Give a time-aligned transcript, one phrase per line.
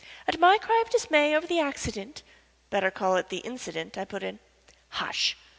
[0.27, 2.23] At my cry of dismay over the accident"
[2.71, 4.39] "Better call it the incident," I put in.
[4.89, 5.35] "Hush!